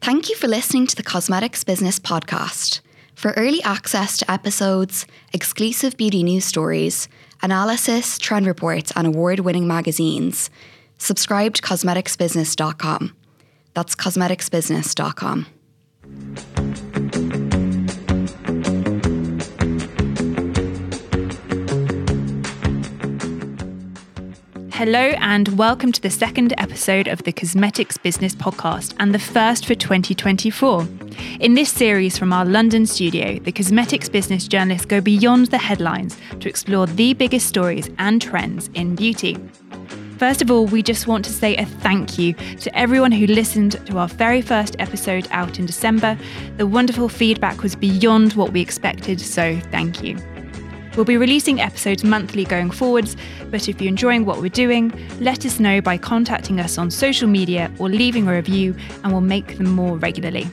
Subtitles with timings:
[0.00, 2.80] Thank you for listening to the Cosmetics Business Podcast.
[3.14, 7.06] For early access to episodes, exclusive beauty news stories,
[7.42, 10.48] analysis, trend reports, and award winning magazines,
[10.96, 13.14] subscribe to cosmeticsbusiness.com.
[13.74, 15.46] That's cosmeticsbusiness.com.
[24.80, 29.66] Hello, and welcome to the second episode of the Cosmetics Business Podcast and the first
[29.66, 30.88] for 2024.
[31.38, 36.16] In this series from our London studio, the cosmetics business journalists go beyond the headlines
[36.40, 39.36] to explore the biggest stories and trends in beauty.
[40.16, 43.72] First of all, we just want to say a thank you to everyone who listened
[43.86, 46.18] to our very first episode out in December.
[46.56, 50.16] The wonderful feedback was beyond what we expected, so thank you.
[50.96, 53.16] We'll be releasing episodes monthly going forwards,
[53.50, 57.28] but if you're enjoying what we're doing, let us know by contacting us on social
[57.28, 60.48] media or leaving a review, and we'll make them more regularly.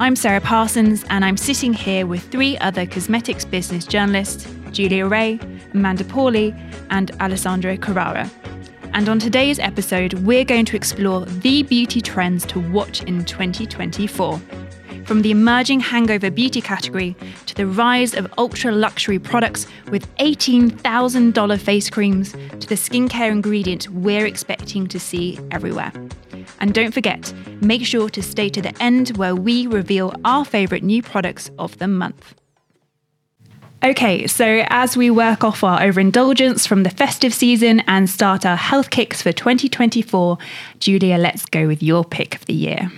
[0.00, 5.38] I'm Sarah Parsons, and I'm sitting here with three other cosmetics business journalists Julia Wray,
[5.74, 6.58] Amanda Pauley,
[6.90, 8.28] and Alessandro Carrara.
[8.94, 14.40] And on today's episode, we're going to explore the beauty trends to watch in 2024
[15.04, 21.60] from the emerging hangover beauty category to the rise of ultra luxury products with $18,000
[21.60, 25.92] face creams to the skincare ingredients we're expecting to see everywhere.
[26.60, 30.82] And don't forget, make sure to stay to the end where we reveal our favourite
[30.82, 32.34] new products of the month.
[33.84, 38.54] Okay, so as we work off our overindulgence from the festive season and start our
[38.54, 40.38] health kicks for 2024,
[40.78, 42.92] Julia, let's go with your pick of the year.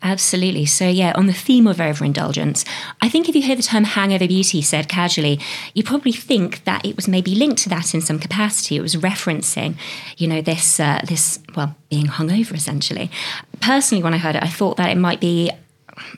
[0.00, 0.64] Absolutely.
[0.64, 2.64] So, yeah, on the theme of overindulgence,
[3.02, 5.40] I think if you hear the term hangover beauty said casually,
[5.74, 8.76] you probably think that it was maybe linked to that in some capacity.
[8.76, 9.76] It was referencing,
[10.16, 13.10] you know, this, uh, this well, being hungover essentially.
[13.60, 15.50] Personally, when I heard it, I thought that it might be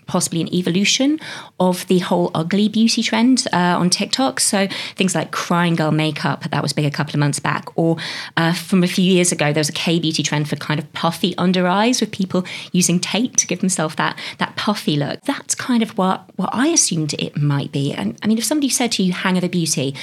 [0.07, 1.19] possibly an evolution
[1.59, 4.41] of the whole ugly beauty trend uh, on TikTok.
[4.41, 7.67] So things like crying girl makeup, that was big a couple of months back.
[7.77, 7.97] Or
[8.37, 10.93] uh, from a few years ago, there was a K beauty trend for kind of
[10.93, 15.21] puffy under eyes with people using tape to give themselves that, that puffy look.
[15.23, 17.93] That's kind of what, what I assumed it might be.
[17.93, 19.95] And I mean, if somebody said to you, hangover beauty,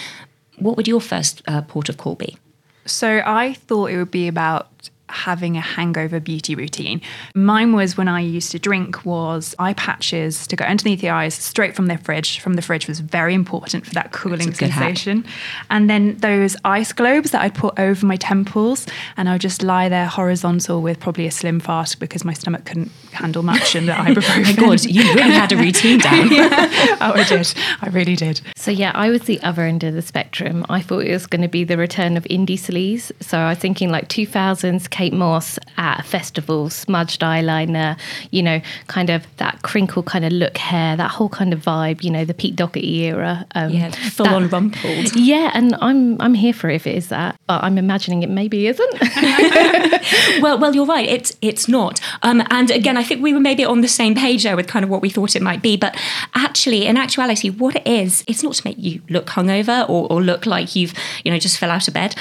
[0.58, 2.38] what would your first uh, port of call be?
[2.86, 7.02] So I thought it would be about having a hangover beauty routine.
[7.34, 11.34] Mine was when I used to drink was eye patches to go underneath the eyes
[11.34, 12.40] straight from the fridge.
[12.40, 15.26] From the fridge was very important for that cooling sensation.
[15.70, 18.86] And then those ice globes that I'd put over my temples
[19.16, 22.66] and I would just lie there horizontal with probably a slim fast because my stomach
[22.66, 24.44] couldn't handle much and the ibuprofen.
[24.44, 26.32] my God, you really had a routine down.
[26.32, 26.98] yeah.
[27.02, 27.54] Oh, I did.
[27.82, 28.42] I really did.
[28.56, 30.66] So yeah, I was the other end of the spectrum.
[30.70, 33.12] I thought it was going to be the return of indie sleaze.
[33.22, 38.00] So I was thinking like 2000s Kate Moss at festivals, smudged eyeliner,
[38.32, 42.04] you know, kind of that crinkle kind of look hair, that whole kind of vibe,
[42.04, 43.46] you know, the Pete Doherty era.
[43.54, 45.16] Um, yeah, full that, on rumpled.
[45.28, 48.30] Yeah, and I'm I'm here for it if it is that, but I'm imagining it
[48.32, 49.02] maybe isn't.
[50.42, 51.08] well, well, you're right.
[51.08, 52.00] It's it's not.
[52.24, 54.84] Um, and again, I think we were maybe on the same page there with kind
[54.84, 55.96] of what we thought it might be, but
[56.34, 60.24] actually, in actuality, what it is, it's not to make you look hungover or, or
[60.24, 62.16] look like you've you know just fell out of bed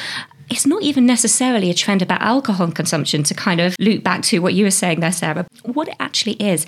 [0.49, 4.39] it's not even necessarily a trend about alcohol consumption to kind of loop back to
[4.39, 5.47] what you were saying there, Sarah.
[5.65, 6.67] What it actually is,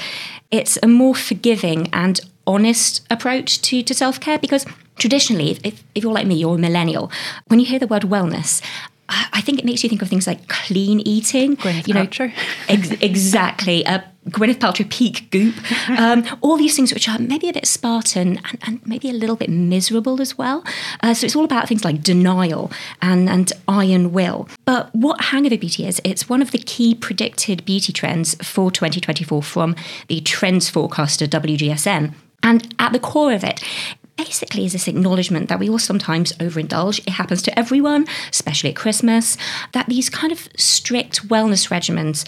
[0.50, 6.02] it's a more forgiving and honest approach to, to self care because traditionally, if, if
[6.02, 7.10] you're like me, you're a millennial,
[7.46, 8.62] when you hear the word wellness,
[9.08, 11.56] I think it makes you think of things like clean eating.
[11.56, 12.32] Gwyneth you know, Paltrow.
[12.68, 13.86] Ex- exactly.
[13.86, 15.54] Uh, Gwyneth Paltrow peak goop.
[15.98, 19.36] Um, all these things which are maybe a bit Spartan and, and maybe a little
[19.36, 20.62] bit miserable as well.
[21.02, 22.70] Uh, so it's all about things like denial
[23.00, 24.48] and, and iron will.
[24.66, 29.42] But what hangover beauty is, it's one of the key predicted beauty trends for 2024
[29.42, 29.74] from
[30.08, 32.12] the trends forecaster WGSN.
[32.42, 33.62] And at the core of it
[34.18, 36.98] basically is this acknowledgement that we all sometimes overindulge.
[37.06, 39.38] It happens to everyone, especially at Christmas,
[39.72, 42.26] that these kind of strict wellness regimens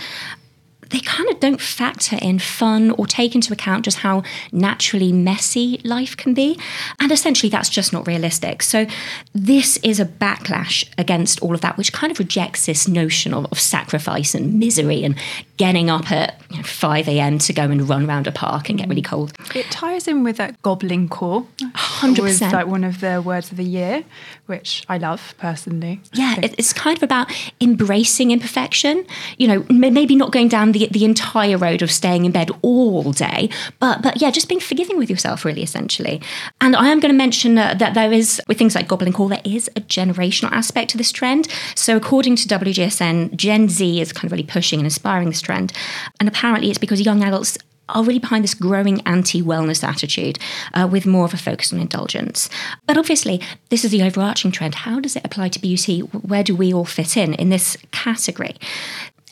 [0.91, 4.23] they kind of don't factor in fun or take into account just how
[4.53, 6.59] naturally messy life can be.
[6.99, 8.63] And essentially, that's just not realistic.
[8.63, 8.87] So,
[9.33, 13.47] this is a backlash against all of that, which kind of rejects this notion of,
[13.51, 15.17] of sacrifice and misery and
[15.57, 17.39] getting up at you know, 5 a.m.
[17.39, 19.07] to go and run around a park and get really mm.
[19.07, 19.33] cold.
[19.55, 21.47] It ties in with that goblin core.
[21.61, 22.19] 100%.
[22.19, 24.05] Was like one of the words of the year,
[24.47, 26.01] which I love personally.
[26.15, 29.07] Yeah, it's kind of about embracing imperfection.
[29.37, 32.51] You know, maybe not going down the the, the entire road of staying in bed
[32.63, 33.49] all day.
[33.79, 36.21] But but yeah, just being forgiving with yourself, really, essentially.
[36.61, 39.29] And I am going to mention uh, that there is, with things like Goblin Core,
[39.29, 41.49] there is a generational aspect to this trend.
[41.75, 45.73] So according to WGSN, Gen Z is kind of really pushing and inspiring this trend.
[46.19, 47.59] And apparently it's because young adults
[47.95, 50.39] are really behind this growing anti wellness attitude
[50.75, 52.49] uh, with more of a focus on indulgence.
[52.87, 54.77] But obviously, this is the overarching trend.
[54.77, 56.01] How does it apply to beauty?
[56.01, 58.57] Where do we all fit in in this category?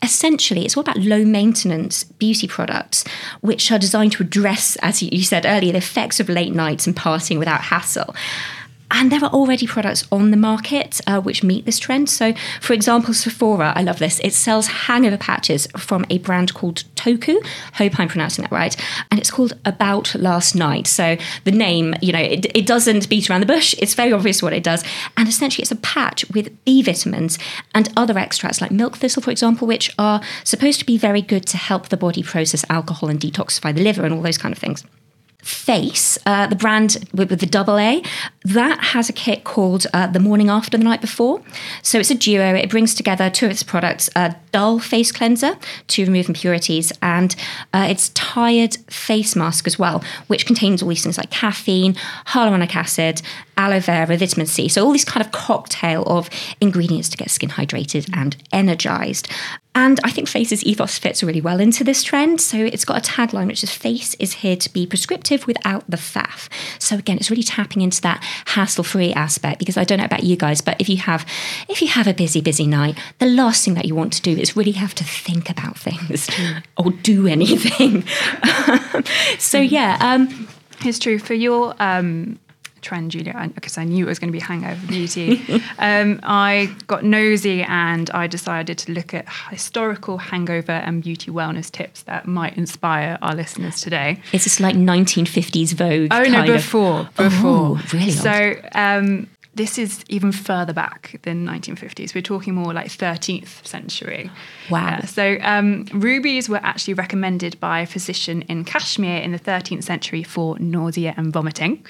[0.03, 3.05] Essentially it's all about low maintenance beauty products
[3.41, 6.95] which are designed to address as you said earlier the effects of late nights and
[6.95, 8.15] partying without hassle
[8.91, 12.09] and there are already products on the market uh, which meet this trend.
[12.09, 16.85] So, for example, Sephora, I love this, it sells hangover patches from a brand called
[16.95, 17.37] Toku.
[17.75, 18.77] Hope I'm pronouncing that right.
[19.11, 20.87] And it's called About Last Night.
[20.87, 23.75] So, the name, you know, it, it doesn't beat around the bush.
[23.79, 24.85] It's very obvious what it does.
[25.17, 27.39] And essentially, it's a patch with B vitamins
[27.75, 31.47] and other extracts like milk thistle, for example, which are supposed to be very good
[31.47, 34.59] to help the body process alcohol and detoxify the liver and all those kind of
[34.59, 34.85] things.
[35.43, 38.03] Faace, uh, the brand with, with, the double A,
[38.45, 41.41] that has a kit called uh, The Morning After the Night Before.
[41.81, 42.55] So it's a duo.
[42.55, 45.57] It brings together two of its products a dull face cleanser
[45.89, 47.37] to remove impurities, and
[47.73, 51.95] uh, its tired face mask as well, which contains all these things like caffeine,
[52.27, 53.23] hyaluronic acid,
[53.59, 54.69] aloe vera, vitamin C.
[54.69, 59.29] So all these kind of cocktail of ingredients to get skin hydrated and energized.
[59.75, 62.41] And I think Faace's ethos fits really well into this trend.
[62.41, 65.97] So it's got a tagline which is Faace is here to be prescriptive without the
[65.97, 66.49] faff.
[66.81, 70.37] So again, it's really tapping into that hassle-free aspect because I don't know about you
[70.37, 71.25] guys, but if you have
[71.69, 74.33] if you have a busy, busy night, the last thing that you want to do
[74.33, 76.29] is really have to think about things
[76.77, 78.05] or do anything.
[79.39, 79.97] so yeah.
[80.01, 80.49] Um,
[80.85, 82.39] it's true for your um,
[82.81, 85.43] trend, Julia, because I knew it was going to be hangover beauty.
[85.79, 91.71] um, I got nosy and I decided to look at historical hangover and beauty wellness
[91.71, 94.21] tips that might inspire our listeners today.
[94.33, 96.09] Is this like 1950s Vogue?
[96.13, 97.79] Oh no, before, of, before.
[97.79, 98.11] Oh, really?
[98.11, 99.29] So um,
[99.59, 102.15] this is even further back than 1950s.
[102.15, 104.31] We're talking more like 13th century.
[104.71, 105.01] Wow.
[105.01, 110.23] so um, rubies were actually recommended by a physician in Kashmir in the 13th century
[110.23, 111.85] for nausea and vomiting.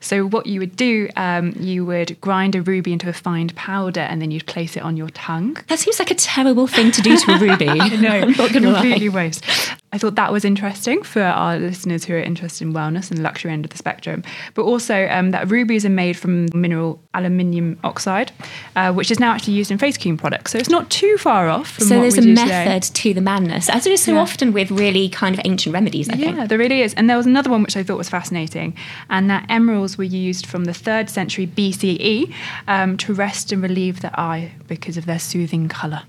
[0.00, 4.00] So what you would do, um, you would grind a ruby into a fine powder
[4.00, 5.56] and then you'd place it on your tongue.
[5.66, 7.66] That seems like a terrible thing to do to a ruby.
[7.98, 9.44] no, I'm not going to completely waste.
[9.90, 13.22] I thought that was interesting for our listeners who are interested in wellness and the
[13.22, 14.22] luxury end of the spectrum.
[14.52, 18.30] But also um, that rubies are made from mineral aluminium oxide,
[18.76, 20.52] uh, which is now actually used in face cream products.
[20.52, 21.70] So it's not too far off.
[21.70, 23.02] From so there's a method today.
[23.02, 24.20] to the madness, as there is so yeah.
[24.20, 26.10] often with really kind of ancient remedies.
[26.10, 26.48] I yeah, think.
[26.50, 26.92] there really is.
[26.94, 28.76] And there was another one which I thought was fascinating,
[29.08, 32.32] and that emeralds were used from the third century BCE
[32.66, 36.02] um, to rest and relieve the eye because of their soothing colour.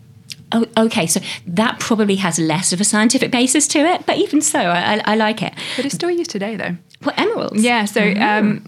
[0.52, 4.42] Oh, okay, so that probably has less of a scientific basis to it, but even
[4.42, 5.54] so, I, I, I like it.
[5.76, 6.76] But it's still used today, though.
[7.04, 7.64] Well, emeralds?
[7.64, 8.22] Yeah, so mm-hmm.
[8.22, 8.66] um,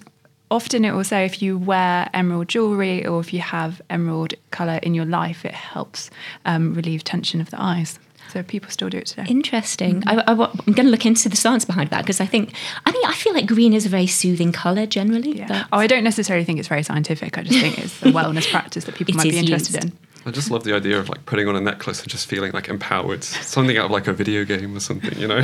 [0.51, 4.79] often it will say if you wear emerald jewelry or if you have emerald color
[4.83, 6.11] in your life, it helps
[6.45, 7.97] um, relieve tension of the eyes.
[8.31, 9.25] So people still do it today.
[9.27, 10.01] Interesting.
[10.01, 10.29] Mm-hmm.
[10.29, 12.53] I, am going to look into the science behind that because I think
[12.85, 15.39] I mean I feel like green is a very soothing color generally.
[15.39, 15.65] Yeah.
[15.73, 17.37] Oh, I don't necessarily think it's very scientific.
[17.37, 19.85] I just think it's a wellness practice that people might be interested used.
[19.85, 19.97] in.
[20.25, 22.69] I just love the idea of like putting on a necklace and just feeling like
[22.69, 23.23] empowered.
[23.23, 25.43] Something out of like a video game or something, you know?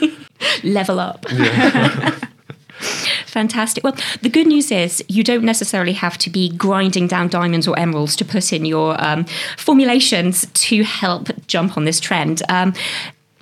[0.64, 1.24] Level up.
[1.32, 2.18] Yeah.
[3.26, 3.84] Fantastic.
[3.84, 7.78] Well, the good news is you don't necessarily have to be grinding down diamonds or
[7.78, 9.26] emeralds to put in your um,
[9.56, 12.42] formulations to help jump on this trend.
[12.48, 12.74] Um,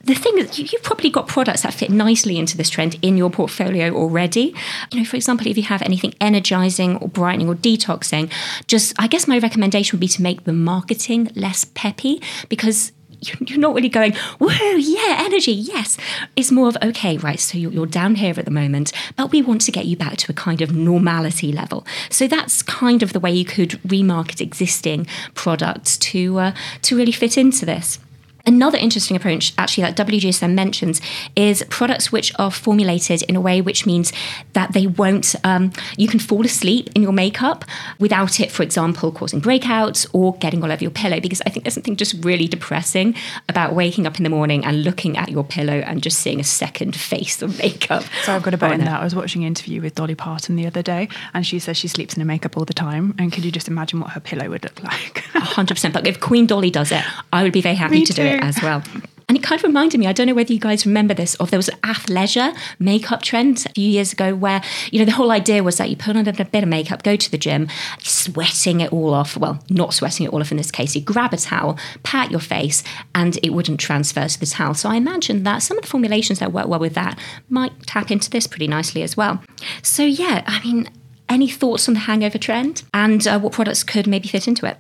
[0.06, 3.28] the thing is, you've probably got products that fit nicely into this trend in your
[3.28, 4.54] portfolio already.
[4.92, 8.30] You know, for example, if you have anything energizing or brightening or detoxing,
[8.68, 13.58] just I guess my recommendation would be to make the marketing less peppy because you're
[13.58, 15.96] not really going, whoa, yeah, energy, yes.
[16.36, 19.62] It's more of, okay, right, so you're down here at the moment, but we want
[19.62, 21.86] to get you back to a kind of normality level.
[22.10, 27.12] So that's kind of the way you could remarket existing products to, uh, to really
[27.12, 27.98] fit into this.
[28.46, 31.00] Another interesting approach, actually, that WGSN mentions,
[31.34, 34.12] is products which are formulated in a way which means
[34.52, 37.64] that they won't, um, you can fall asleep in your makeup
[37.98, 41.18] without it, for example, causing breakouts or getting all over your pillow.
[41.18, 43.14] Because I think there's something just really depressing
[43.48, 46.44] about waking up in the morning and looking at your pillow and just seeing a
[46.44, 48.04] second face of makeup.
[48.24, 49.00] So I've got a bit in that.
[49.00, 51.88] I was watching an interview with Dolly Parton the other day, and she says she
[51.88, 53.14] sleeps in her makeup all the time.
[53.18, 55.24] And could you just imagine what her pillow would look like?
[55.34, 55.92] 100%.
[55.92, 58.22] But if Queen Dolly does it, I would be very happy Me to too.
[58.22, 58.82] do it as well.
[59.28, 61.50] And it kind of reminded me, I don't know whether you guys remember this, of
[61.50, 64.62] there was an athleisure makeup trend a few years ago where,
[64.92, 67.16] you know, the whole idea was that you put on a bit of makeup, go
[67.16, 67.66] to the gym,
[67.98, 69.36] sweating it all off.
[69.36, 70.94] Well, not sweating it all off in this case.
[70.94, 72.84] You grab a towel, pat your face,
[73.16, 74.74] and it wouldn't transfer to the towel.
[74.74, 78.12] So I imagine that some of the formulations that work well with that might tap
[78.12, 79.42] into this pretty nicely as well.
[79.82, 80.88] So, yeah, I mean,
[81.28, 84.78] any thoughts on the hangover trend and uh, what products could maybe fit into it?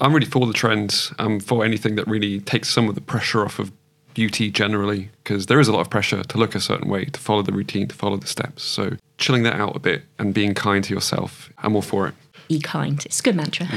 [0.00, 3.44] I'm really for the trend um, for anything that really takes some of the pressure
[3.44, 3.72] off of
[4.14, 7.20] beauty generally, because there is a lot of pressure to look a certain way, to
[7.20, 8.62] follow the routine, to follow the steps.
[8.62, 12.14] So chilling that out a bit and being kind to yourself, I'm all for it.
[12.48, 13.04] Be kind.
[13.04, 13.68] It's a good mantra.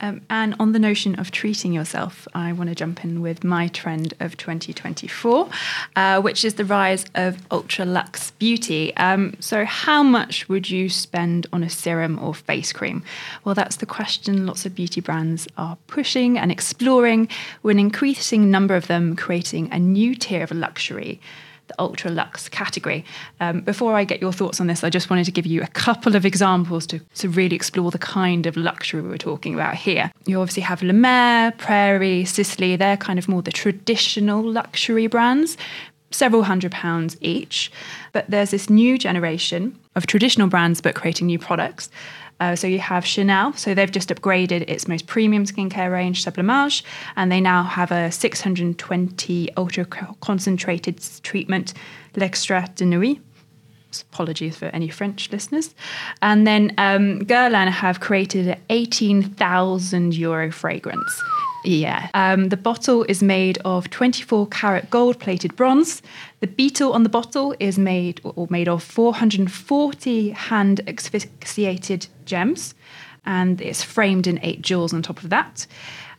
[0.00, 3.68] Um, and on the notion of treating yourself, I want to jump in with my
[3.68, 5.48] trend of 2024,
[5.96, 8.96] uh, which is the rise of ultra luxe beauty.
[8.96, 13.02] Um, so, how much would you spend on a serum or face cream?
[13.44, 17.28] Well, that's the question lots of beauty brands are pushing and exploring,
[17.62, 21.20] with an increasing number of them creating a new tier of luxury
[21.70, 23.04] the ultra luxe category.
[23.38, 25.68] Um, before I get your thoughts on this, I just wanted to give you a
[25.68, 30.10] couple of examples to, to really explore the kind of luxury we're talking about here.
[30.26, 35.56] You obviously have Mer, Prairie, Sisley, they're kind of more the traditional luxury brands.
[36.10, 37.70] Several hundred pounds each.
[38.12, 41.88] But there's this new generation of traditional brands but creating new products.
[42.40, 43.52] Uh, so you have Chanel.
[43.52, 46.82] So they've just upgraded its most premium skincare range, Sublimage,
[47.16, 49.84] and they now have a 620 ultra
[50.20, 51.74] concentrated treatment,
[52.16, 53.20] L'Extrait de Nuit.
[54.12, 55.74] Apologies for any French listeners.
[56.22, 61.22] And then um, Guerlain have created an 18,000 euro fragrance.
[61.64, 62.08] Yeah.
[62.14, 66.02] Um, the bottle is made of 24 karat gold plated bronze.
[66.40, 72.74] The beetle on the bottle is made or made of 440 hand asphyxiated gems,
[73.26, 75.66] and it's framed in eight jewels on top of that.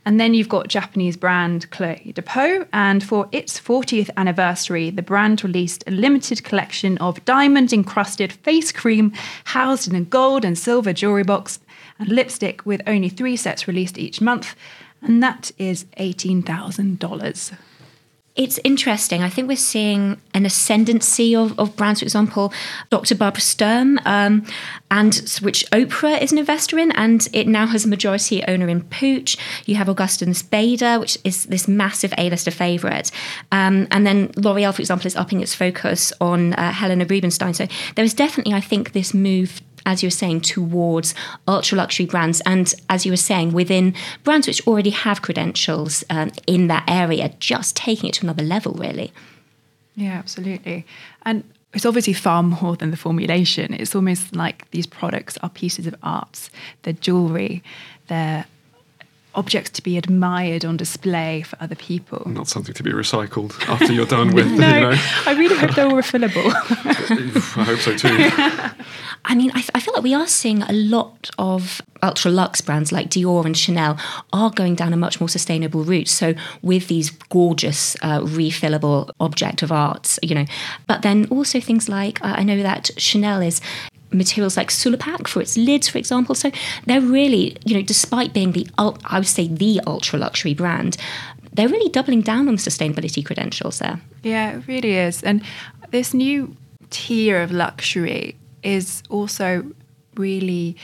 [0.05, 5.01] And then you've got Japanese brand Clé de Peau, and for its 40th anniversary, the
[5.01, 9.13] brand released a limited collection of diamond encrusted face cream
[9.45, 11.59] housed in a gold and silver jewelry box
[11.97, 14.55] and lipstick with only three sets released each month
[15.01, 17.57] and that is $18,000.
[18.37, 19.21] It's interesting.
[19.21, 22.53] I think we're seeing an ascendancy of, of brands, for example,
[22.89, 23.13] Dr.
[23.13, 24.45] Barbara Sturm, um,
[24.89, 28.83] and which Oprah is an investor in, and it now has a majority owner in
[28.83, 29.37] Puig.
[29.65, 33.11] You have Augustinus Bader, which is this massive A-lister favourite,
[33.51, 37.53] um, and then L'Oreal, for example, is upping its focus on uh, Helena Rubinstein.
[37.53, 41.13] So there is definitely, I think, this move as you were saying, towards
[41.47, 42.41] ultra luxury brands.
[42.41, 47.33] And as you were saying, within brands which already have credentials um, in that area,
[47.39, 49.11] just taking it to another level, really.
[49.95, 50.85] Yeah, absolutely.
[51.23, 53.73] And it's obviously far more than the formulation.
[53.73, 56.49] It's almost like these products are pieces of art,
[56.83, 57.63] they're jewelry,
[58.07, 58.45] they're
[59.35, 62.23] objects to be admired on display for other people.
[62.29, 64.45] Not something to be recycled after you're done with.
[64.51, 64.93] no, you know.
[65.25, 66.51] I really hope they're all refillable.
[67.57, 68.83] I hope so too.
[69.25, 72.59] I mean, I, f- I feel like we are seeing a lot of ultra luxe
[72.61, 73.97] brands like Dior and Chanel
[74.33, 76.07] are going down a much more sustainable route.
[76.07, 76.33] So
[76.63, 80.45] with these gorgeous uh, refillable object of art, you know,
[80.87, 83.61] but then also things like uh, I know that Chanel is
[84.11, 86.35] materials like Sulapac for its lids, for example.
[86.35, 86.51] So
[86.85, 90.97] they're really, you know, despite being the, I would say, the ultra luxury brand,
[91.53, 93.99] they're really doubling down on sustainability credentials there.
[94.23, 95.23] Yeah, it really is.
[95.23, 95.43] And
[95.91, 96.55] this new
[96.89, 99.65] tier of luxury is also
[100.15, 100.75] really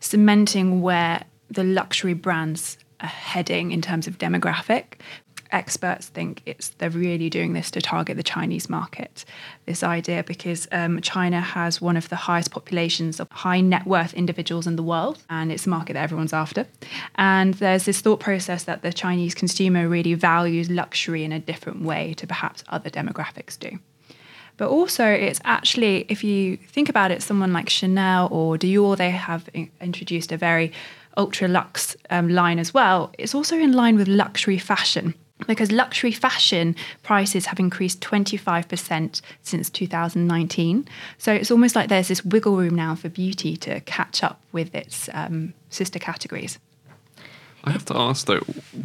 [0.00, 4.94] cementing where the luxury brands are heading in terms of demographic
[5.52, 9.24] experts think it's they're really doing this to target the Chinese market.
[9.66, 14.14] This idea because um, China has one of the highest populations of high net worth
[14.14, 16.66] individuals in the world, and it's a market that everyone's after.
[17.16, 21.82] And there's this thought process that the Chinese consumer really values luxury in a different
[21.82, 23.78] way to perhaps other demographics do.
[24.56, 29.10] But also, it's actually, if you think about it, someone like Chanel or Dior, they
[29.10, 29.48] have
[29.80, 30.72] introduced a very
[31.16, 33.12] ultra luxe um, line as well.
[33.18, 35.14] It's also in line with luxury fashion
[35.46, 40.88] because luxury fashion prices have increased 25% since 2019.
[41.18, 44.74] So it's almost like there's this wiggle room now for beauty to catch up with
[44.74, 46.58] its um, sister categories.
[47.64, 48.40] I have to ask though,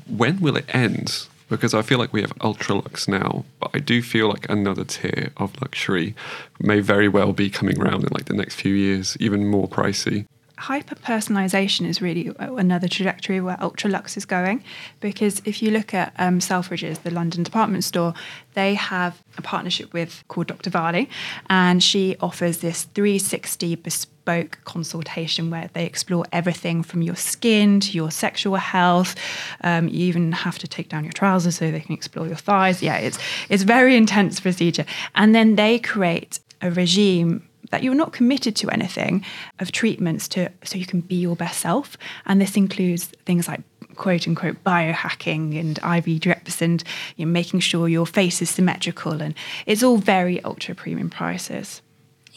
[0.08, 1.28] when will it end?
[1.50, 4.84] Because I feel like we have ultra lux now, but I do feel like another
[4.84, 6.14] tier of luxury
[6.60, 10.26] may very well be coming around in like the next few years, even more pricey
[10.58, 14.64] hyper personalization is really another trajectory where ultra luxe is going
[15.00, 18.14] because if you look at um, Selfridges, the London department store,
[18.56, 20.72] they have a partnership with called Dr.
[20.72, 21.10] Varley,
[21.50, 27.92] and she offers this 360 bespoke consultation where they explore everything from your skin to
[27.92, 29.16] your sexual health.
[29.62, 32.82] Um, you even have to take down your trousers so they can explore your thighs.
[32.82, 38.14] Yeah, it's it's very intense procedure, and then they create a regime that you're not
[38.14, 39.24] committed to anything
[39.60, 43.62] of treatments to so you can be your best self and this includes things like
[43.96, 46.84] quote unquote biohacking and IV drips and
[47.16, 49.34] you know, making sure your face is symmetrical and
[49.66, 51.82] it's all very ultra premium prices.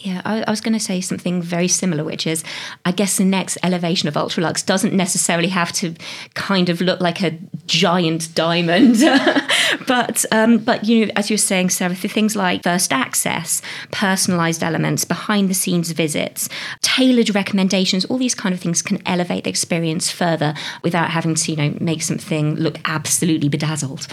[0.02, 2.42] Yeah, I, I was going to say something very similar, which is
[2.86, 5.94] I guess the next elevation of Ultralux doesn't necessarily have to
[6.32, 8.96] kind of look like a giant diamond.
[9.86, 13.60] but, um, but, you know, as you're saying, Sarah, things like first access,
[13.92, 16.48] personalized elements, behind the scenes visits,
[16.80, 21.52] tailored recommendations, all these kind of things can elevate the experience further without having to,
[21.52, 24.06] you know, make something look absolutely bedazzled.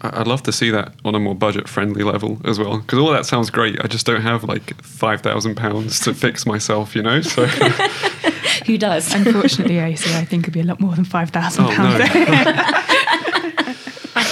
[0.00, 3.10] I- I'd love to see that on a more budget-friendly level as well, because all
[3.12, 3.82] that sounds great.
[3.84, 7.20] I just don't have like five thousand pounds to fix myself, you know.
[7.20, 7.46] So,
[8.66, 9.14] Who does?
[9.14, 11.98] Unfortunately, AC, I think it'd be a lot more than five thousand oh pounds.
[11.98, 13.17] no, I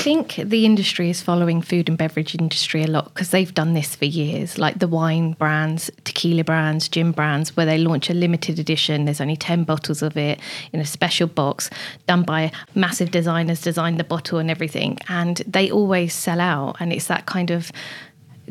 [0.07, 3.97] think the industry is following food and beverage industry a lot because they've done this
[3.97, 8.61] for years, like the wine brands, tequila brands, gin brands, where they launch a limited
[8.61, 9.05] edition.
[9.05, 10.39] There's only 10 bottles of it
[10.73, 11.71] in a special box
[12.07, 14.97] done by massive designers, designed the bottle and everything.
[15.09, 16.77] And they always sell out.
[16.79, 17.73] And it's that kind of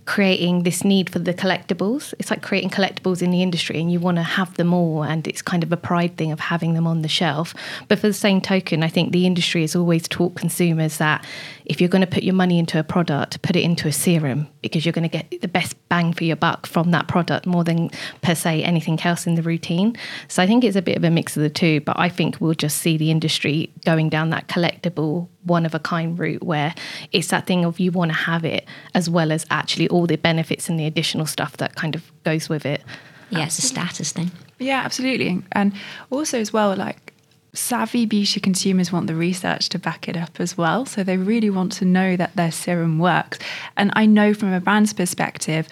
[0.05, 2.13] creating this need for the collectibles.
[2.19, 5.27] It's like creating collectibles in the industry, and you want to have them all, and
[5.27, 7.53] it's kind of a pride thing of having them on the shelf.
[7.87, 11.25] But for the same token, I think the industry has always taught consumers that
[11.65, 14.47] if you're going to put your money into a product, put it into a serum
[14.65, 17.63] because you're going to get the best bang for your buck from that product more
[17.63, 17.89] than
[18.21, 19.95] per se anything else in the routine.
[20.27, 22.41] So I think it's a bit of a mix of the two, but I think
[22.41, 26.73] we'll just see the industry going down that collectible one of a kind route where
[27.11, 30.15] it's that thing of you want to have it as well as actually all the
[30.15, 32.83] benefits and the additional stuff that kind of goes with it.
[33.29, 34.31] Yeah, it's a status thing.
[34.59, 35.43] Yeah, absolutely.
[35.51, 35.73] And
[36.09, 37.13] also, as well, like
[37.55, 40.85] savvy beauty consumers want the research to back it up as well.
[40.85, 43.39] So they really want to know that their serum works.
[43.77, 45.67] And I know from a brand's perspective,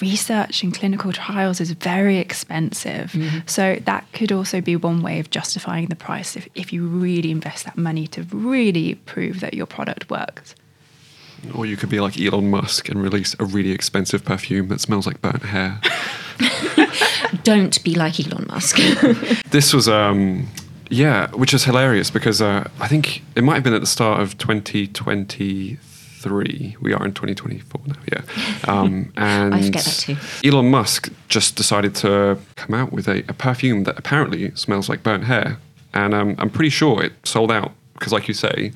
[0.00, 3.14] research and clinical trials is very expensive.
[3.46, 7.30] So that could also be one way of justifying the price if, if you really
[7.30, 10.54] invest that money to really prove that your product works.
[11.54, 15.06] or you could be like Elon Musk and release a really expensive perfume that smells
[15.06, 15.80] like burnt hair.
[17.42, 18.76] Don't be like Elon Musk.
[19.50, 20.46] this was um
[20.90, 24.20] yeah which is hilarious because uh, i think it might have been at the start
[24.20, 28.22] of 2023 we are in 2024 now yeah.
[28.68, 30.16] Um, and I forget that too.
[30.44, 35.02] elon musk just decided to come out with a, a perfume that apparently smells like
[35.02, 35.58] burnt hair.
[35.94, 38.72] And um, i'm pretty sure it sold out because like you say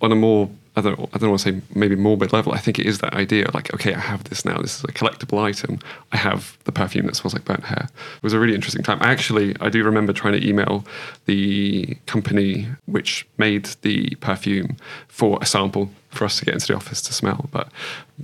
[0.00, 0.48] on a more
[0.78, 2.52] I don't, I don't want to say maybe morbid level.
[2.52, 4.58] I think it is that idea like, okay, I have this now.
[4.58, 5.80] This is a collectible item.
[6.12, 7.88] I have the perfume that smells like burnt hair.
[8.16, 8.98] It was a really interesting time.
[9.02, 10.84] Actually, I do remember trying to email
[11.26, 14.76] the company which made the perfume
[15.08, 17.68] for a sample for us to get into the office to smell, but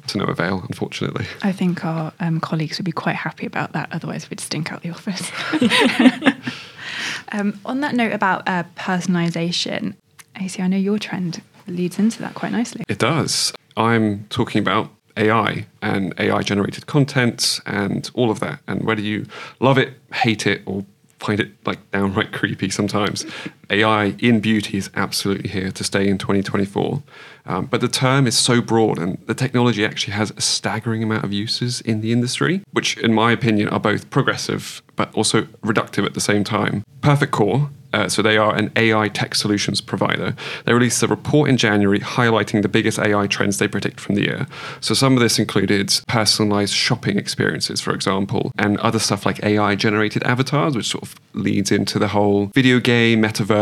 [0.07, 1.27] to no avail, unfortunately.
[1.43, 3.89] I think our um, colleagues would be quite happy about that.
[3.93, 5.31] Otherwise, we'd stink out the office.
[7.33, 9.95] um, on that note about uh, personalization,
[10.37, 12.85] AC, I know your trend leads into that quite nicely.
[12.89, 13.53] It does.
[13.77, 18.61] I'm talking about AI and AI generated content and all of that.
[18.67, 19.27] And whether you
[19.61, 20.85] love it, hate it, or
[21.19, 23.25] find it like downright creepy sometimes,
[23.71, 27.03] AI in beauty is absolutely here to stay in 2024.
[27.47, 31.25] Um, but the term is so broad, and the technology actually has a staggering amount
[31.25, 36.07] of uses in the industry, which, in my opinion, are both progressive but also reductive
[36.07, 36.85] at the same time.
[37.03, 40.35] Perfect Corp uh, so they are an AI tech solutions provider.
[40.65, 44.23] They released a report in January highlighting the biggest AI trends they predict from the
[44.23, 44.49] year.
[44.81, 49.77] So some of this included personalized shopping experiences, for example, and other stuff like AI
[49.77, 53.54] generated avatars, which sort of leads into the whole video game metaverse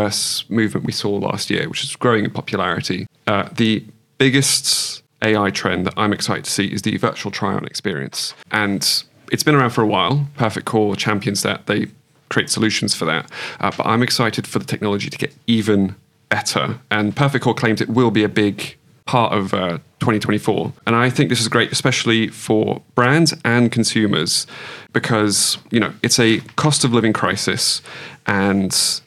[0.49, 3.07] movement we saw last year, which is growing in popularity.
[3.27, 3.83] Uh, the
[4.17, 9.43] biggest AI trend that I'm excited to see is the virtual try-on experience, and it's
[9.43, 10.27] been around for a while.
[10.37, 11.65] Perfect Corp champions that.
[11.65, 11.87] They
[12.29, 13.31] create solutions for that.
[13.59, 15.95] Uh, but I'm excited for the technology to get even
[16.29, 16.79] better.
[16.89, 18.75] And Perfect Corp claims it will be a big
[19.05, 20.73] part of uh, 2024.
[20.87, 24.47] And I think this is great, especially for brands and consumers,
[24.93, 27.81] because you know it's a cost of living crisis,
[28.25, 29.01] and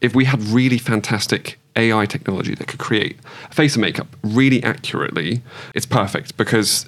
[0.00, 3.16] if we had really fantastic AI technology that could create
[3.50, 5.42] a face and makeup really accurately,
[5.74, 6.86] it's perfect because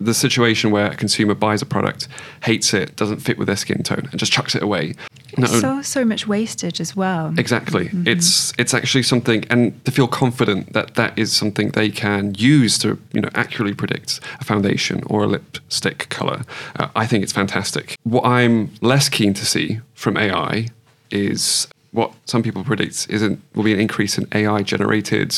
[0.00, 2.08] the situation where a consumer buys a product,
[2.44, 4.94] hates it, doesn't fit with their skin tone, and just chucks it away.
[5.36, 7.34] No, So so much wastage as well.
[7.36, 7.90] Exactly.
[8.06, 12.78] It's it's actually something, and to feel confident that that is something they can use
[12.78, 16.42] to you know accurately predict a foundation or a lipstick color.
[16.76, 17.96] Uh, I think it's fantastic.
[18.04, 20.68] What I'm less keen to see from AI
[21.10, 25.34] is what some people predict is an, will be an increase in AI generated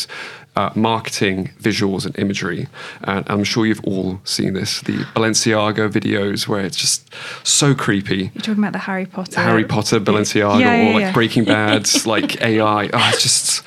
[0.56, 2.66] uh, marketing visuals and imagery.
[3.04, 7.08] And I'm sure you've all seen this the Balenciaga videos where it's just
[7.46, 8.32] so creepy.
[8.34, 9.40] You're talking about the Harry Potter.
[9.40, 11.12] Harry Potter, Balenciaga, Yeah, yeah, or like yeah.
[11.12, 12.86] Breaking Bad's like AI.
[12.92, 13.62] Oh, it's just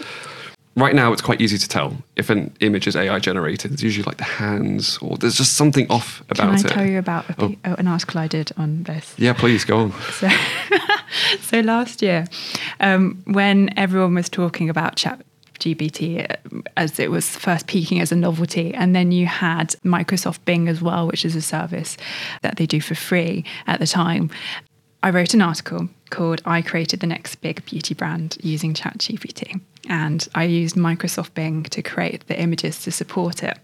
[0.76, 3.72] right now it's quite easy to tell if an image is AI generated.
[3.72, 6.58] It's usually like the hands or there's just something off about it.
[6.58, 6.74] Can I it.
[6.74, 7.56] tell you about a, Oh.
[7.64, 9.14] oh, an article I did on this?
[9.18, 9.94] Yeah, please go on.
[10.20, 10.28] So,
[11.42, 12.26] so last year,
[12.80, 15.22] um, when everyone was talking about Chat
[15.60, 20.44] GPT uh, as it was first peaking as a novelty, and then you had Microsoft
[20.46, 21.98] Bing as well, which is a service
[22.42, 24.30] that they do for free at the time.
[25.02, 30.28] I wrote an article called "I created the next big beauty brand using ChatGPT," and
[30.36, 33.58] I used Microsoft Bing to create the images to support it.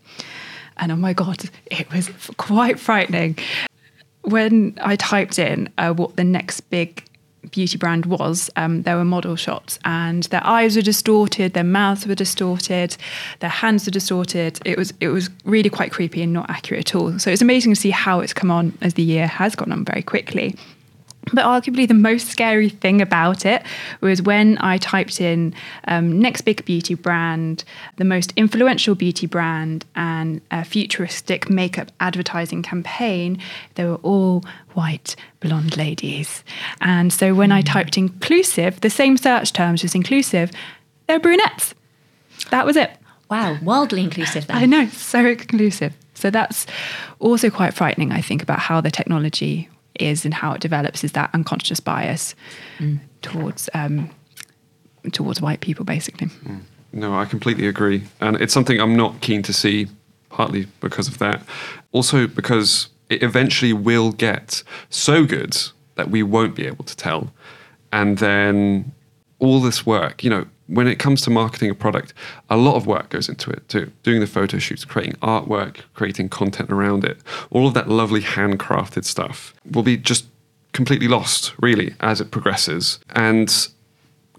[0.77, 3.37] And oh my god, it was quite frightening
[4.21, 7.03] when I typed in uh, what the next big
[7.51, 12.05] beauty brand was, um, there were model shots, and their eyes were distorted, their mouths
[12.05, 12.97] were distorted,
[13.39, 14.59] their hands were distorted.
[14.65, 17.17] It was it was really quite creepy and not accurate at all.
[17.19, 19.85] So it's amazing to see how it's come on as the year has gone on
[19.85, 20.55] very quickly.
[21.31, 23.63] But arguably, the most scary thing about it
[24.01, 25.53] was when I typed in
[25.87, 27.63] um, next big beauty brand,
[27.97, 33.39] the most influential beauty brand, and a futuristic makeup advertising campaign.
[33.75, 36.43] They were all white blonde ladies.
[36.81, 40.51] And so when I typed inclusive, the same search terms as inclusive,
[41.07, 41.75] they're brunettes.
[42.49, 42.91] That was it.
[43.29, 44.57] Wow, wildly inclusive then.
[44.57, 45.93] I know, so inclusive.
[46.15, 46.65] So that's
[47.19, 49.69] also quite frightening, I think, about how the technology
[50.01, 52.35] is and how it develops is that unconscious bias
[53.21, 54.09] towards um,
[55.11, 56.29] towards white people, basically.
[56.91, 58.03] No, I completely agree.
[58.19, 59.87] And it's something I'm not keen to see,
[60.29, 61.41] partly because of that.
[61.91, 65.57] Also, because it eventually will get so good
[65.95, 67.31] that we won't be able to tell.
[67.91, 68.91] And then
[69.39, 72.13] all this work, you know, when it comes to marketing a product,
[72.49, 73.91] a lot of work goes into it too.
[74.03, 77.17] Doing the photo shoots, creating artwork, creating content around it.
[77.49, 80.25] All of that lovely handcrafted stuff will be just
[80.71, 82.99] completely lost, really, as it progresses.
[83.09, 83.67] And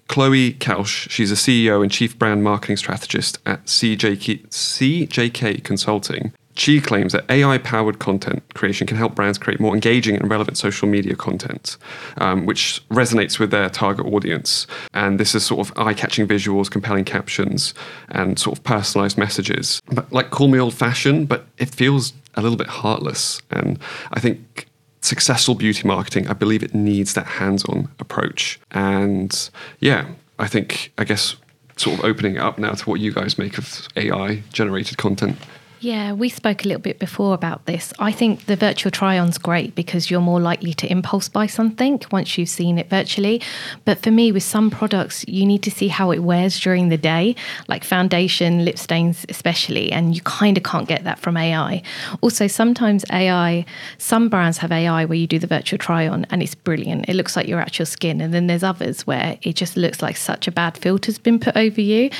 [0.06, 6.32] Chloe Kelsch, she's a CEO and Chief Brand Marketing Strategist at CJK, CJK Consulting.
[6.60, 10.58] She claims that AI powered content creation can help brands create more engaging and relevant
[10.58, 11.78] social media content,
[12.18, 14.66] um, which resonates with their target audience.
[14.92, 17.72] And this is sort of eye catching visuals, compelling captions,
[18.10, 19.80] and sort of personalized messages.
[19.90, 23.40] But like, call me old fashioned, but it feels a little bit heartless.
[23.50, 23.78] And
[24.12, 24.66] I think
[25.00, 28.60] successful beauty marketing, I believe it needs that hands on approach.
[28.70, 31.36] And yeah, I think, I guess,
[31.76, 35.38] sort of opening it up now to what you guys make of AI generated content.
[35.82, 37.94] Yeah, we spoke a little bit before about this.
[37.98, 42.02] I think the virtual try on's great because you're more likely to impulse buy something
[42.12, 43.40] once you've seen it virtually.
[43.86, 46.98] But for me, with some products, you need to see how it wears during the
[46.98, 47.34] day,
[47.66, 51.80] like foundation, lip stains, especially, and you kind of can't get that from AI.
[52.20, 53.64] Also, sometimes AI,
[53.96, 57.08] some brands have AI where you do the virtual try on and it's brilliant.
[57.08, 58.20] It looks like your skin.
[58.20, 61.56] And then there's others where it just looks like such a bad filter's been put
[61.56, 62.10] over you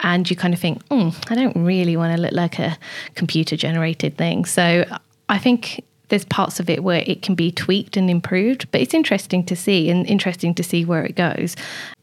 [0.00, 2.78] and you kind of think, mm, I don't really want to look like a
[3.14, 4.44] computer generated thing.
[4.44, 4.84] So
[5.28, 8.94] I think there's parts of it where it can be tweaked and improved, but it's
[8.94, 11.56] interesting to see and interesting to see where it goes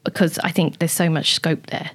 [0.04, 1.90] because I think there's so much scope there.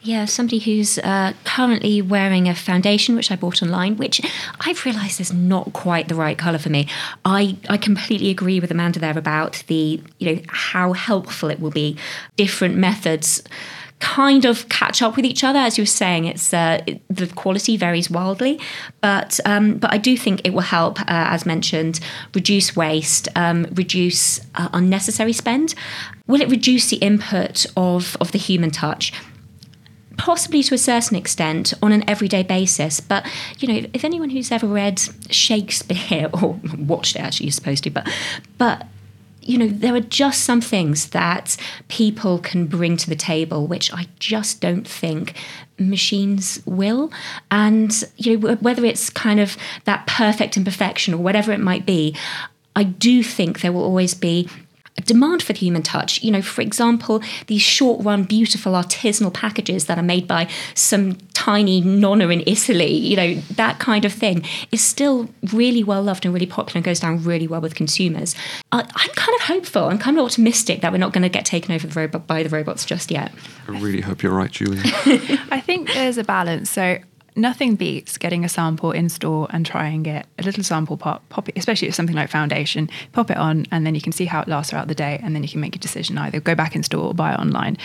[0.00, 4.20] Yeah, somebody who's uh, currently wearing a foundation, which I bought online, which
[4.60, 6.86] I've realised is not quite the right colour for me.
[7.24, 11.72] I, I completely agree with Amanda there about the, you know, how helpful it will
[11.72, 11.96] be.
[12.36, 13.42] Different methods
[14.00, 16.26] kind of catch up with each other, as you were saying.
[16.26, 18.60] It's uh, the quality varies wildly,
[19.00, 22.00] but um, but I do think it will help, uh, as mentioned,
[22.34, 25.74] reduce waste, um, reduce uh, unnecessary spend.
[26.26, 29.12] Will it reduce the input of of the human touch?
[30.18, 33.00] possibly to a certain extent on an everyday basis.
[33.00, 33.24] But
[33.60, 37.90] you know, if anyone who's ever read Shakespeare or watched it, actually, you're supposed to,
[37.90, 38.06] but
[38.58, 38.86] but
[39.48, 41.56] you know, there are just some things that
[41.88, 45.34] people can bring to the table, which I just don't think
[45.78, 47.10] machines will.
[47.50, 52.14] And you know, whether it's kind of that perfect imperfection or whatever it might be,
[52.76, 54.50] I do think there will always be
[54.98, 56.22] a demand for the human touch.
[56.22, 61.16] You know, for example, these short run, beautiful artisanal packages that are made by some
[61.32, 66.24] tiny nonna in Italy, you know, that kind of thing is still really well loved
[66.24, 68.34] and really popular and goes down really well with consumers.
[68.72, 69.84] I, I'm kind of hopeful.
[69.84, 72.42] I'm kind of optimistic that we're not going to get taken over the robot by
[72.42, 73.32] the robots just yet.
[73.68, 74.82] I really hope you're right, Julia.
[74.84, 76.70] I think there's a balance.
[76.70, 76.98] So
[77.38, 81.48] nothing beats getting a sample in store and trying it, a little sample pop, pop
[81.48, 84.42] it, especially if something like foundation, pop it on, and then you can see how
[84.42, 86.74] it lasts throughout the day, and then you can make a decision either go back
[86.76, 87.78] in store or buy online.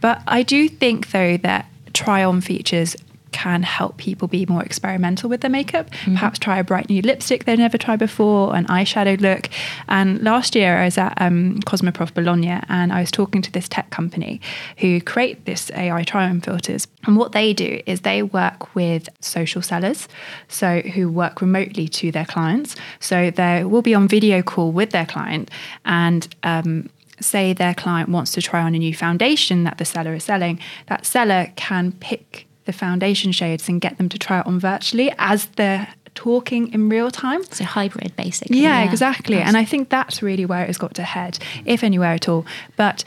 [0.00, 2.94] But I do think, though, that try on features
[3.32, 5.90] can help people be more experimental with their makeup.
[6.04, 9.48] Perhaps try a bright new lipstick they've never tried before, an eyeshadow look.
[9.88, 13.68] And last year I was at um, Cosmoprof Bologna and I was talking to this
[13.68, 14.40] tech company
[14.78, 16.86] who create this AI try-on filters.
[17.04, 20.08] And what they do is they work with social sellers,
[20.48, 22.76] so who work remotely to their clients.
[23.00, 25.50] So they will be on video call with their client
[25.84, 30.14] and um, say their client wants to try on a new foundation that the seller
[30.14, 34.46] is selling, that seller can pick the foundation shades and get them to try it
[34.46, 37.42] on virtually as they're talking in real time.
[37.44, 38.60] So hybrid, basically.
[38.60, 39.38] Yeah, exactly.
[39.38, 42.44] And I think that's really where it's got to head, if anywhere at all.
[42.76, 43.04] But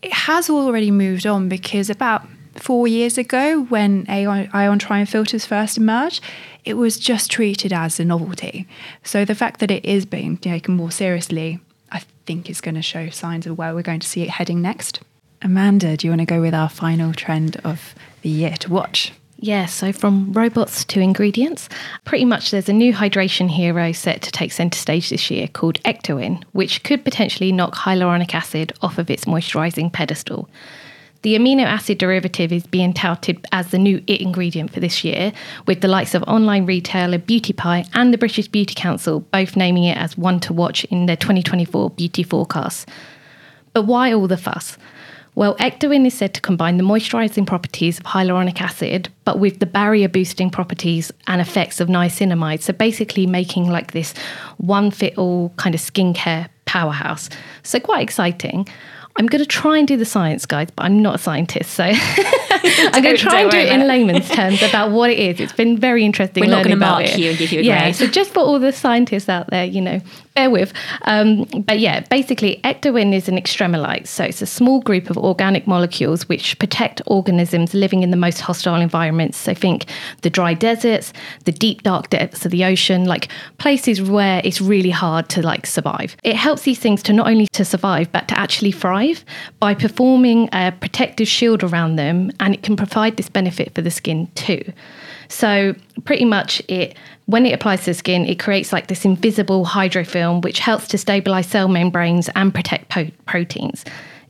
[0.00, 5.44] it has already moved on because about four years ago, when ion, ion try-on filters
[5.44, 6.24] first emerged,
[6.64, 8.66] it was just treated as a novelty.
[9.04, 12.82] So the fact that it is being taken more seriously, I think is going to
[12.82, 15.00] show signs of where we're going to see it heading next.
[15.44, 19.12] Amanda, do you want to go with our final trend of the year to watch?
[19.38, 21.68] Yeah, so from robots to ingredients,
[22.04, 25.82] pretty much there's a new hydration hero set to take centre stage this year called
[25.82, 30.48] Ectoin, which could potentially knock hyaluronic acid off of its moisturising pedestal.
[31.22, 35.32] The amino acid derivative is being touted as the new it ingredient for this year,
[35.66, 39.84] with the likes of online retailer Beauty Pie and the British Beauty Council both naming
[39.84, 42.86] it as one to watch in their 2024 beauty forecasts.
[43.72, 44.78] But why all the fuss?
[45.34, 49.66] Well, Ectoin is said to combine the moisturising properties of hyaluronic acid, but with the
[49.66, 52.60] barrier boosting properties and effects of niacinamide.
[52.60, 54.12] So basically, making like this
[54.58, 57.30] one fit all kind of skincare powerhouse.
[57.62, 58.68] So, quite exciting.
[59.16, 61.74] I'm going to try and do the science, guys, but I'm not a scientist.
[61.74, 65.38] So I'm going to try and do it in layman's terms about what it is.
[65.38, 66.40] It's been very interesting.
[66.40, 67.18] We're not learning going to about mark it.
[67.18, 67.96] you and give you a yeah, grade.
[67.96, 70.00] so just for all the scientists out there, you know,
[70.34, 70.72] bear with.
[71.02, 74.06] Um, but yeah, basically, ectoin is an extremolyte.
[74.06, 78.40] So it's a small group of organic molecules which protect organisms living in the most
[78.40, 79.36] hostile environments.
[79.36, 79.84] So think
[80.22, 81.12] the dry deserts,
[81.44, 85.66] the deep dark depths of the ocean, like places where it's really hard to like
[85.66, 86.16] survive.
[86.22, 89.01] It helps these things to not only to survive but to actually thrive
[89.60, 93.90] by performing a protective shield around them, and it can provide this benefit for the
[93.90, 94.72] skin too.
[95.28, 99.64] So pretty much it when it applies to the skin, it creates like this invisible
[99.64, 103.84] hydrofilm which helps to stabilize cell membranes and protect po- proteins.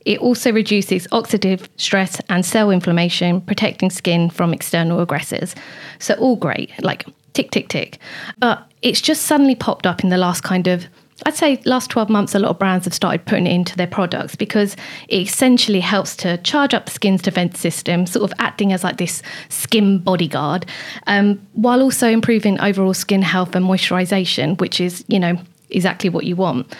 [0.05, 5.55] It also reduces oxidative stress and cell inflammation, protecting skin from external aggressors.
[5.99, 7.99] So all great, like tick tick tick.
[8.37, 10.87] But it's just suddenly popped up in the last kind of
[11.25, 13.87] I'd say last 12 months, a lot of brands have started putting it into their
[13.87, 14.75] products because
[15.07, 18.97] it essentially helps to charge up the skin's defense system, sort of acting as like
[18.97, 20.65] this skin bodyguard,
[21.07, 25.37] um, while also improving overall skin health and moisturization, which is, you know,
[25.69, 26.75] exactly what you want.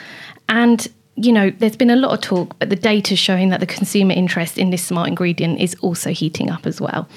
[0.49, 3.67] And you know, there's been a lot of talk, but the data showing that the
[3.67, 7.07] consumer interest in this smart ingredient is also heating up as well.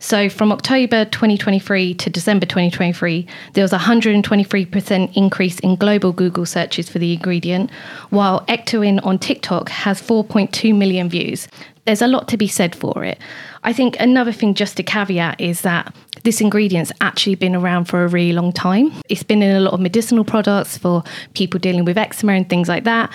[0.00, 6.46] So from October 2023 to December 2023, there was a 123% increase in global Google
[6.46, 7.70] searches for the ingredient,
[8.10, 11.48] while Ectoin on TikTok has 4.2 million views.
[11.84, 13.18] There's a lot to be said for it.
[13.64, 18.04] I think another thing just to caveat is that this ingredient's actually been around for
[18.04, 18.92] a really long time.
[19.08, 21.02] It's been in a lot of medicinal products for
[21.34, 23.10] people dealing with eczema and things like that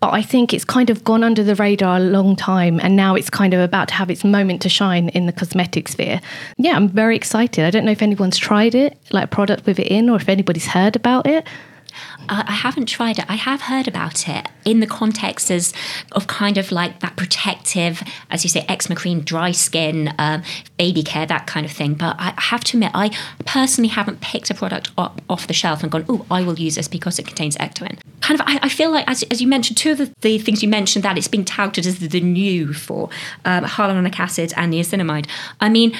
[0.00, 3.14] but I think it's kind of gone under the radar a long time, and now
[3.14, 6.20] it's kind of about to have its moment to shine in the cosmetic sphere.
[6.56, 7.64] Yeah, I'm very excited.
[7.64, 10.28] I don't know if anyone's tried it, like a product with it in, or if
[10.28, 11.46] anybody's heard about it.
[12.30, 13.24] Uh, I haven't tried it.
[13.28, 15.74] I have heard about it in the context as
[16.12, 20.42] of kind of like that protective, as you say, eczema cream, dry skin, um,
[20.78, 21.94] baby care, that kind of thing.
[21.94, 23.10] But I have to admit, I
[23.46, 26.76] personally haven't picked a product up off the shelf and gone, oh, I will use
[26.76, 27.98] this because it contains ectoin.
[28.20, 30.62] Kind of, I, I feel like, as, as you mentioned, two of the, the things
[30.62, 33.10] you mentioned that it's being touted as the new for
[33.44, 35.26] um, hyaluronic acid and niacinamide.
[35.60, 35.98] I mean,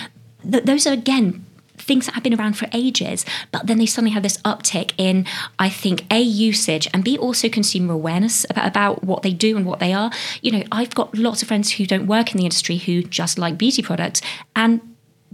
[0.48, 1.44] th- those are again
[1.80, 5.26] things that have been around for ages, but then they suddenly have this uptick in,
[5.58, 9.66] I think, A, usage and B, also consumer awareness about, about what they do and
[9.66, 10.10] what they are.
[10.42, 13.38] You know, I've got lots of friends who don't work in the industry who just
[13.38, 14.20] like beauty products
[14.54, 14.80] and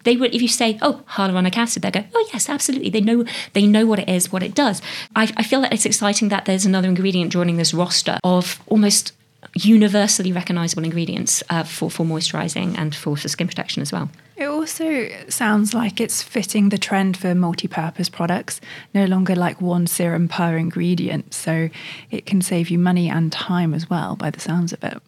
[0.05, 2.91] they would if you say oh hyaluronic acid they go oh yes absolutely.
[2.91, 4.81] They know they know what it is what it does.
[5.15, 9.13] I, I feel that it's exciting that there's another ingredient joining this roster of almost
[9.55, 14.09] universally recognizable ingredients uh, for, for moisturizing and for, for skin protection as well
[14.67, 18.61] also sounds like it's fitting the trend for multi purpose products,
[18.93, 21.33] no longer like one serum per ingredient.
[21.33, 21.69] So
[22.11, 25.01] it can save you money and time as well, by the sounds of it.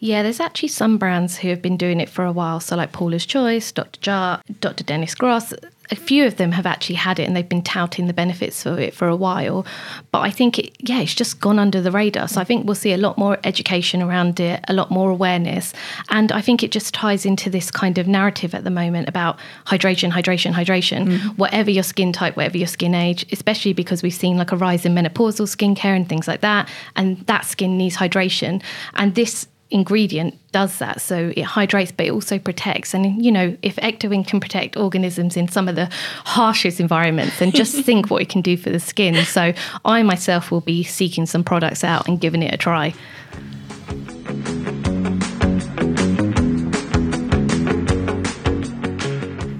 [0.00, 2.60] Yeah, there's actually some brands who have been doing it for a while.
[2.60, 4.00] So, like Paula's Choice, Dr.
[4.00, 4.84] Jart, Dr.
[4.84, 5.54] Dennis Gross,
[5.90, 8.78] a few of them have actually had it and they've been touting the benefits of
[8.78, 9.66] it for a while.
[10.12, 12.28] But I think, it, yeah, it's just gone under the radar.
[12.28, 15.72] So, I think we'll see a lot more education around it, a lot more awareness.
[16.10, 19.38] And I think it just ties into this kind of narrative at the moment about
[19.66, 21.38] hydration, hydration, hydration, mm.
[21.38, 24.84] whatever your skin type, whatever your skin age, especially because we've seen like a rise
[24.84, 26.68] in menopausal skincare and things like that.
[26.96, 28.62] And that skin needs hydration.
[28.94, 31.00] And this ingredient does that.
[31.00, 32.92] So it hydrates, but it also protects.
[32.92, 35.88] And, you know, if Ectoin can protect organisms in some of the
[36.24, 39.24] harshest environments, then just think what it can do for the skin.
[39.24, 39.52] So
[39.84, 42.94] I myself will be seeking some products out and giving it a try.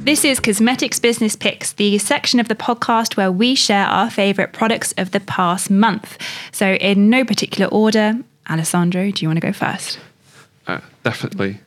[0.03, 4.53] This is Cosmetics Business Picks, the section of the podcast where we share our favourite
[4.53, 6.18] products of the past month.
[6.51, 8.18] So, in no particular order,
[8.50, 10.00] Alessandro, do you want to go first?
[10.66, 11.60] Uh, definitely.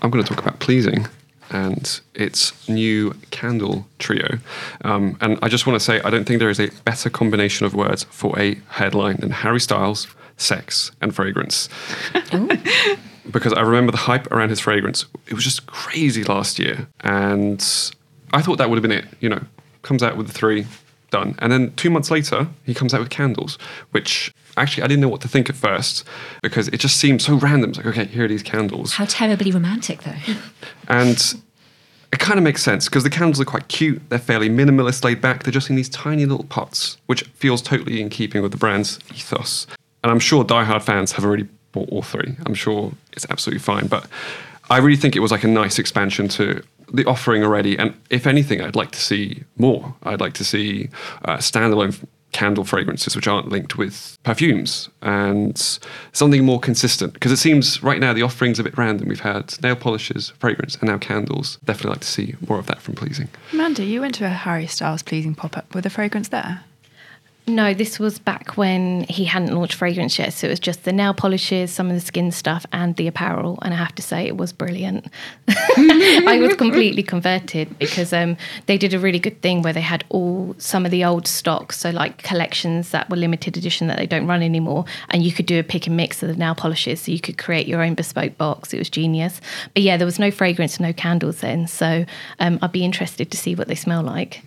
[0.00, 1.06] I'm going to talk about pleasing
[1.50, 4.38] and its new candle trio.
[4.84, 7.66] Um, and I just want to say, I don't think there is a better combination
[7.66, 11.68] of words for a headline than Harry Styles, sex, and fragrance.
[13.30, 15.06] because I remember the hype around his fragrance.
[15.26, 16.88] It was just crazy last year.
[17.00, 17.60] And
[18.32, 19.06] I thought that would have been it.
[19.20, 19.42] You know,
[19.82, 20.66] comes out with the three,
[21.10, 21.34] done.
[21.38, 23.58] And then two months later, he comes out with candles,
[23.90, 26.04] which actually I didn't know what to think at first
[26.42, 27.70] because it just seemed so random.
[27.70, 28.92] It's like, okay, here are these candles.
[28.94, 30.14] How terribly romantic, though.
[30.88, 31.34] and
[32.12, 34.00] it kind of makes sense because the candles are quite cute.
[34.08, 35.42] They're fairly minimalist, laid back.
[35.42, 38.98] They're just in these tiny little pots, which feels totally in keeping with the brand's
[39.14, 39.66] ethos.
[40.02, 42.36] And I'm sure diehard fans have already bought all three.
[42.46, 43.88] I'm sure it's absolutely fine.
[43.88, 44.06] But
[44.70, 47.78] I really think it was like a nice expansion to the offering already.
[47.78, 49.94] And if anything, I'd like to see more.
[50.02, 50.88] I'd like to see
[51.24, 54.88] uh, standalone candle fragrances which aren't linked with perfumes.
[55.02, 55.58] And
[56.12, 59.08] something more consistent because it seems right now the offering's a bit random.
[59.08, 61.58] We've had nail polishes fragrance and now candles.
[61.64, 63.28] Definitely like to see more of that from pleasing.
[63.52, 65.74] Amanda you went to a harry styles pleasing pop-up.
[65.74, 66.64] With a fragrance there
[67.48, 70.32] no, this was back when he hadn't launched fragrance yet.
[70.32, 73.58] So it was just the nail polishes, some of the skin stuff, and the apparel.
[73.62, 75.06] And I have to say, it was brilliant.
[75.48, 80.04] I was completely converted because um, they did a really good thing where they had
[80.10, 84.06] all some of the old stock, so like collections that were limited edition that they
[84.06, 87.00] don't run anymore, and you could do a pick and mix of the nail polishes,
[87.02, 88.72] so you could create your own bespoke box.
[88.72, 89.40] It was genius.
[89.74, 91.66] But yeah, there was no fragrance, no candles then.
[91.66, 92.04] So
[92.38, 94.42] um, I'd be interested to see what they smell like.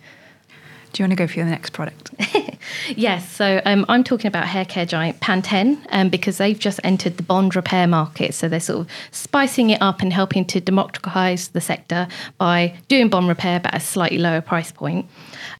[0.92, 2.10] Do you want to go for the next product?
[2.96, 3.30] yes.
[3.30, 7.22] So um, I'm talking about hair care giant Pantene um, because they've just entered the
[7.22, 8.34] bond repair market.
[8.34, 13.08] So they're sort of spicing it up and helping to democratize the sector by doing
[13.08, 15.06] bond repair but at a slightly lower price point.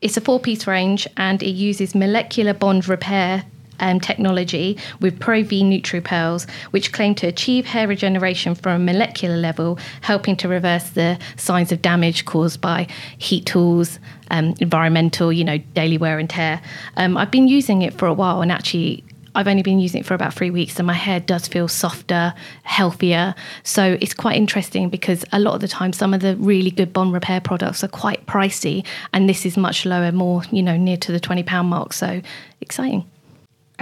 [0.01, 3.45] It's a four piece range and it uses molecular bond repair
[3.81, 9.79] um, technology with Pro-V NutriPearls, which claim to achieve hair regeneration from a molecular level,
[10.01, 12.87] helping to reverse the signs of damage caused by
[13.19, 13.99] heat tools,
[14.31, 16.61] um, environmental, you know, daily wear and tear.
[16.97, 19.05] Um, I've been using it for a while, and actually,
[19.35, 22.35] I've only been using it for about three weeks, and my hair does feel softer,
[22.65, 23.35] healthier.
[23.63, 26.93] So it's quite interesting because a lot of the time, some of the really good
[26.93, 30.99] bond repair products are quite pricey, and this is much lower, more you know, near
[30.99, 31.95] to the twenty pound mark.
[31.95, 32.21] So
[32.61, 33.07] exciting.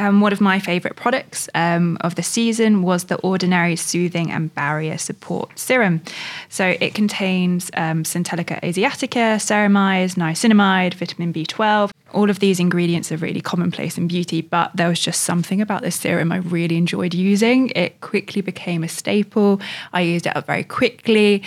[0.01, 4.53] Um, one of my favourite products um, of the season was the Ordinary Soothing and
[4.55, 6.01] Barrier Support Serum.
[6.49, 11.91] So it contains um, Centella asiatica, ceramide, niacinamide, vitamin B12.
[12.15, 15.83] All of these ingredients are really commonplace in beauty, but there was just something about
[15.83, 17.69] this serum I really enjoyed using.
[17.77, 19.61] It quickly became a staple.
[19.93, 21.43] I used it up very quickly.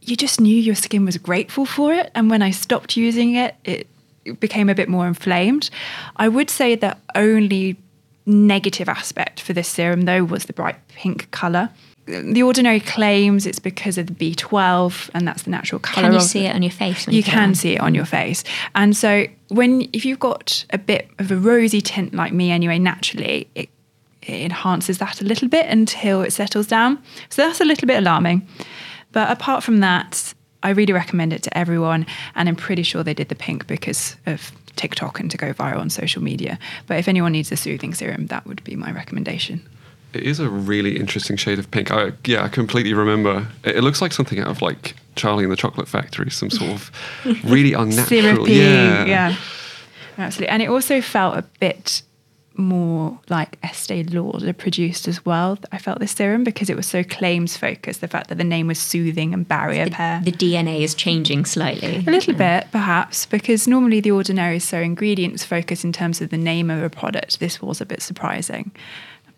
[0.00, 2.12] You just knew your skin was grateful for it.
[2.14, 3.88] And when I stopped using it, it
[4.38, 5.70] became a bit more inflamed.
[6.16, 7.76] I would say the only
[8.26, 11.70] negative aspect for this serum, though, was the bright pink colour.
[12.06, 16.08] The ordinary claims it's because of the B12, and that's the natural colour.
[16.08, 17.06] Can you see it on your face?
[17.06, 18.42] You, you can see it on your face,
[18.74, 22.78] and so when if you've got a bit of a rosy tint like me, anyway,
[22.78, 23.68] naturally it,
[24.22, 27.00] it enhances that a little bit until it settles down.
[27.28, 28.46] So that's a little bit alarming.
[29.12, 33.14] But apart from that, I really recommend it to everyone, and I'm pretty sure they
[33.14, 36.58] did the pink because of TikTok and to go viral on social media.
[36.86, 39.66] But if anyone needs a soothing serum, that would be my recommendation.
[40.12, 41.90] It is a really interesting shade of pink.
[41.90, 43.46] I, yeah, I completely remember.
[43.64, 46.72] It, it looks like something out of like Charlie and the Chocolate Factory, some sort
[46.72, 46.90] of
[47.44, 48.46] really unnatural.
[48.46, 49.04] Syrupy, yeah.
[49.04, 49.36] yeah.
[50.18, 50.48] Absolutely.
[50.48, 52.02] And it also felt a bit
[52.56, 55.58] more like Estee Lauder produced as well.
[55.72, 58.00] I felt this serum because it was so claims focused.
[58.00, 60.20] The fact that the name was soothing and barrier the, pair.
[60.22, 62.04] The DNA is changing slightly.
[62.06, 66.30] A little bit, perhaps, because normally the ordinary is so ingredients focused in terms of
[66.30, 67.40] the name of a product.
[67.40, 68.72] This was a bit surprising.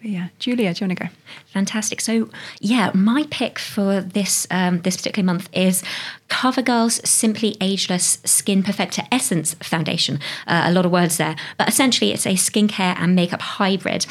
[0.02, 1.10] But yeah, Julia, do you want to go?
[1.52, 2.00] Fantastic.
[2.00, 2.28] So,
[2.60, 5.84] yeah, my pick for this um, this particular month is
[6.28, 10.18] CoverGirl's Simply Ageless Skin Perfector Essence Foundation.
[10.48, 14.06] Uh, a lot of words there, but essentially, it's a skincare and makeup hybrid.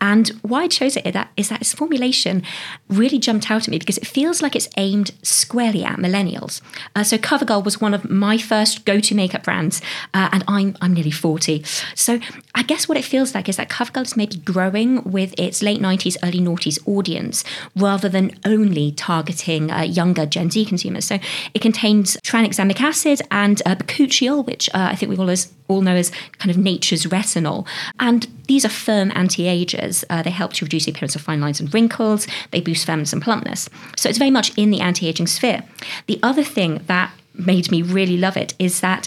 [0.00, 2.42] And why I chose it is that, its formulation
[2.88, 6.60] really jumped out at me because it feels like it's aimed squarely at millennials.
[6.94, 9.80] Uh, so CoverGirl was one of my first go-to makeup brands,
[10.12, 11.64] uh, and I'm I'm nearly forty.
[11.94, 12.20] So
[12.54, 15.80] I guess what it feels like is that CoverGirl is maybe growing with its late
[15.80, 17.44] '90s, early noughties audience
[17.74, 21.06] rather than only targeting uh, younger Gen Z consumers.
[21.06, 21.18] So
[21.54, 25.82] it contains tranexamic acid and uh, bakuchiol, which uh, I think we all as all
[25.82, 27.66] know as kind of nature's retinol.
[27.98, 30.04] And these are firm anti agers.
[30.10, 33.12] Uh, they help to reduce the appearance of fine lines and wrinkles, they boost firmness
[33.12, 33.68] and plumpness.
[33.96, 35.62] So it's very much in the anti aging sphere.
[36.06, 39.06] The other thing that made me really love it is that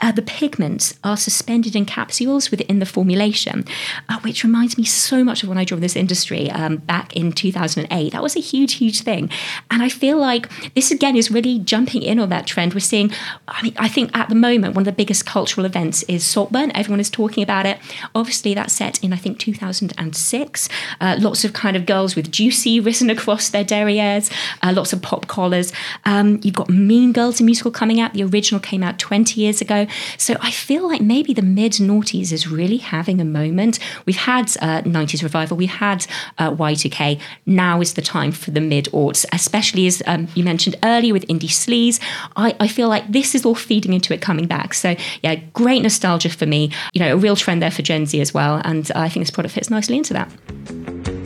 [0.00, 3.64] uh, the pigments are suspended in capsules within the formulation,
[4.08, 7.32] uh, which reminds me so much of when I joined this industry um, back in
[7.32, 8.12] 2008.
[8.12, 9.30] That was a huge, huge thing.
[9.70, 12.74] And I feel like this again is really jumping in on that trend.
[12.74, 13.12] We're seeing,
[13.48, 16.72] I mean, I think at the moment, one of the biggest cultural events is Saltburn.
[16.74, 17.78] Everyone is talking about it.
[18.14, 20.68] Obviously, that's set in, I think, 2006.
[21.00, 24.32] Uh, lots of kind of girls with juicy written across their derrieres,
[24.62, 25.72] uh, lots of pop collars.
[26.04, 28.14] Um, you've got Mean Girls, a musical coming out.
[28.14, 29.86] The original came out 20 years ago.
[30.18, 33.78] So I feel like maybe the mid noughties is really having a moment.
[34.06, 36.06] We've had uh, 90s revival, we've had
[36.38, 37.20] uh, Y2K.
[37.46, 41.26] Now is the time for the mid aughts, especially as um, you mentioned earlier with
[41.26, 42.00] indie sleaze.
[42.36, 44.74] I, I feel like this is all feeding into it coming back.
[44.74, 46.70] So yeah, great nostalgia for me.
[46.92, 48.60] You know, a real trend there for Gen Z as well.
[48.64, 51.19] And I think this product fits nicely into that.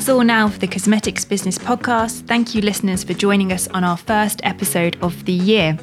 [0.00, 2.26] That's all now for the Cosmetics Business Podcast.
[2.26, 5.78] Thank you, listeners, for joining us on our first episode of the year.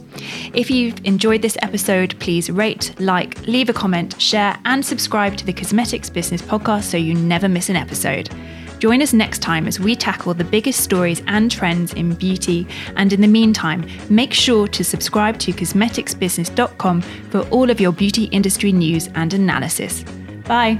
[0.55, 5.45] If you've enjoyed this episode, please rate, like, leave a comment, share, and subscribe to
[5.45, 8.31] the Cosmetics Business Podcast so you never miss an episode.
[8.79, 12.65] Join us next time as we tackle the biggest stories and trends in beauty.
[12.95, 18.23] And in the meantime, make sure to subscribe to cosmeticsbusiness.com for all of your beauty
[18.23, 20.03] industry news and analysis.
[20.47, 20.79] Bye.